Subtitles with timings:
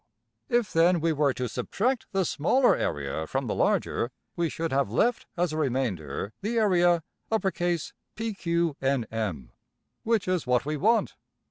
[0.49, 4.89] If then we were to subtract the smaller area from the larger, we should have
[4.89, 9.49] left as a remainder the area $PQNM$,
[10.01, 11.13] which is what we want.